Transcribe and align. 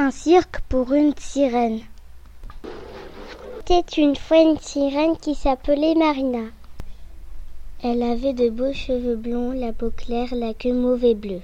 Un 0.00 0.12
cirque 0.12 0.60
pour 0.68 0.92
une 0.92 1.12
sirène. 1.18 1.80
C'était 3.66 4.00
une 4.00 4.14
fois 4.14 4.40
une 4.40 4.60
sirène 4.60 5.16
qui 5.16 5.34
s'appelait 5.34 5.96
Marina. 5.96 6.44
Elle 7.82 8.04
avait 8.04 8.32
de 8.32 8.48
beaux 8.48 8.72
cheveux 8.72 9.16
blonds, 9.16 9.50
la 9.50 9.72
peau 9.72 9.90
claire, 9.90 10.32
la 10.36 10.54
queue 10.54 10.72
mauve 10.72 11.04
et 11.04 11.16
bleue. 11.16 11.40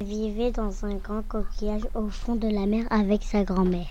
Elle 0.00 0.06
vivait 0.06 0.52
dans 0.52 0.84
un 0.84 0.94
grand 0.94 1.22
coquillage 1.22 1.88
au 1.96 2.08
fond 2.08 2.36
de 2.36 2.46
la 2.46 2.66
mer 2.66 2.84
avec 2.90 3.24
sa 3.24 3.42
grand-mère. 3.42 3.88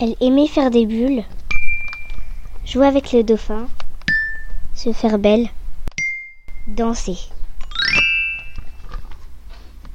Elle 0.00 0.16
aimait 0.20 0.48
faire 0.48 0.72
des 0.72 0.86
bulles, 0.86 1.22
jouer 2.64 2.86
avec 2.86 3.12
le 3.12 3.22
dauphin, 3.22 3.66
se 4.74 4.92
faire 4.92 5.18
belle, 5.18 5.48
danser. 6.66 7.18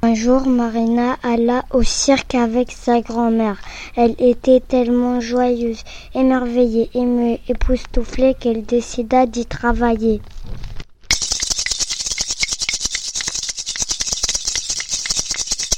Un 0.03 0.13
jour, 0.13 0.45
Marina 0.45 1.17
alla 1.23 1.65
au 1.71 1.81
cirque 1.81 2.35
avec 2.35 2.71
sa 2.71 3.01
grand-mère. 3.01 3.57
Elle 3.95 4.15
était 4.19 4.59
tellement 4.59 5.19
joyeuse, 5.19 5.83
émerveillée, 6.13 6.89
émue, 6.93 7.39
époustouflée 7.47 8.35
qu'elle 8.39 8.63
décida 8.63 9.25
d'y 9.25 9.45
travailler. 9.47 10.21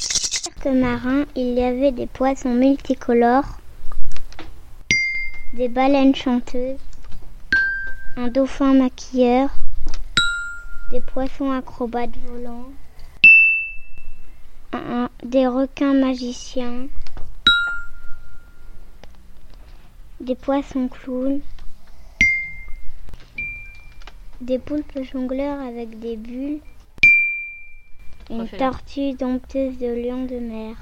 Cirque 0.02 0.66
marin, 0.66 1.26
il 1.36 1.54
y 1.54 1.64
avait 1.64 1.94
des 1.94 2.08
poissons 2.08 2.54
multicolores, 2.54 3.60
des 5.60 5.68
baleines 5.68 6.16
chanteuses, 6.16 6.80
un 8.16 8.30
dauphin 8.30 8.74
maquilleur, 8.76 9.50
des 10.90 11.02
poissons 11.02 11.52
acrobates 11.52 12.16
volants, 12.28 12.72
un- 14.72 15.10
des 15.22 15.48
requins 15.48 15.94
magiciens, 15.94 16.88
des 20.22 20.36
poissons 20.36 20.88
clowns, 20.88 21.42
des 24.40 24.60
poulpes 24.60 25.04
jongleurs 25.12 25.60
avec 25.60 26.00
des 26.00 26.16
bulles, 26.16 26.62
une 28.30 28.48
tortue 28.48 29.12
dompteuse 29.12 29.78
de 29.78 29.88
lion 29.88 30.24
de 30.24 30.40
mer. 30.40 30.78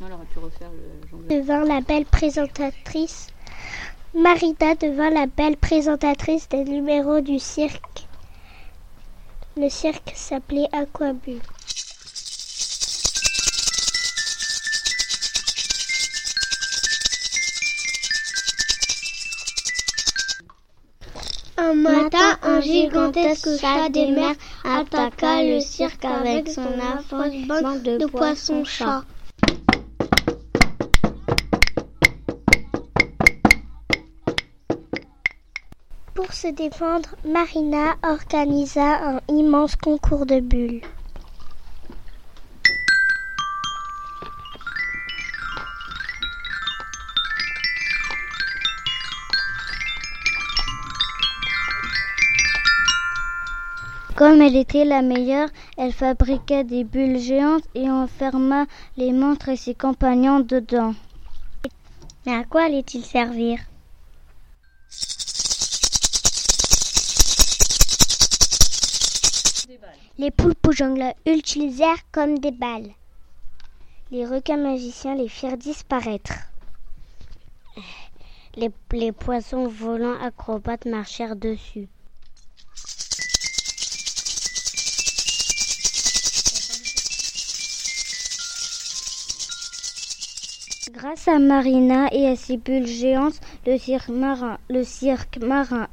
Sinon, 0.00 0.12
elle 0.12 0.14
aurait 0.14 0.26
pu 0.32 0.38
refaire 0.38 0.70
le 0.70 1.08
jongleur. 1.10 1.28
devint 1.28 1.64
la 1.66 1.82
belle 1.82 2.06
présentatrice. 2.06 3.26
Marina 4.14 4.74
devint 4.74 5.10
la 5.10 5.26
belle 5.26 5.58
présentatrice 5.58 6.48
des 6.48 6.64
numéros 6.64 7.20
du 7.20 7.38
cirque. 7.38 8.06
Le 9.58 9.68
cirque 9.68 10.12
s'appelait 10.14 10.68
Aquabulle. 10.72 11.42
Un 21.58 21.74
matin, 21.74 22.38
un 22.42 22.60
gigantesque 22.62 23.60
chat 23.60 23.90
des 23.90 24.12
mers 24.12 24.34
attaqua 24.64 25.42
le 25.42 25.60
cirque 25.60 26.06
avec 26.06 26.48
son 26.48 26.72
affreuse 26.80 27.46
bande 27.46 27.82
de 27.82 28.06
poissons-chats. 28.06 29.04
Pour 36.20 36.34
se 36.34 36.48
défendre, 36.48 37.16
Marina 37.24 37.94
organisa 38.02 39.16
un 39.16 39.20
immense 39.28 39.74
concours 39.74 40.26
de 40.26 40.40
bulles. 40.40 40.82
Comme 54.14 54.42
elle 54.42 54.56
était 54.56 54.84
la 54.84 55.00
meilleure, 55.00 55.48
elle 55.78 55.94
fabriqua 55.94 56.64
des 56.64 56.84
bulles 56.84 57.18
géantes 57.18 57.64
et 57.74 57.90
enferma 57.90 58.66
les 58.98 59.14
montres 59.14 59.48
et 59.48 59.56
ses 59.56 59.74
compagnons 59.74 60.40
dedans. 60.40 60.92
Mais 62.26 62.34
à 62.34 62.44
quoi 62.44 62.64
allait-il 62.64 63.06
servir? 63.06 63.69
Les 70.20 70.30
poulpes 70.30 70.66
aux 70.68 70.72
jongleurs 70.72 71.14
l'utilisèrent 71.24 72.04
comme 72.12 72.40
des 72.40 72.50
balles. 72.50 72.90
Les 74.10 74.26
requins 74.26 74.58
magiciens 74.58 75.14
les 75.14 75.30
firent 75.30 75.56
disparaître. 75.56 76.34
Les, 78.54 79.12
poissons 79.12 79.66
volants 79.66 80.20
acrobates 80.20 80.84
marchèrent 80.84 81.36
dessus. 81.36 81.88
Grâce 90.90 91.28
à 91.28 91.38
Marina 91.38 92.12
et 92.12 92.28
à 92.28 92.36
ses 92.36 92.58
bulles 92.58 92.86
géantes, 92.86 93.40
le 93.64 93.78
cirque 93.78 94.10
marin, 94.10 94.58
le 94.68 94.84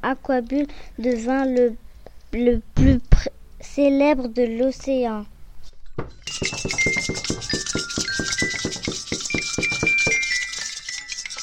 Aquabulle 0.02 0.66
devint 0.98 1.46
le, 1.46 1.78
plus 2.74 3.00
célèbre 3.78 4.26
de 4.26 4.42
l'océan. 4.42 5.24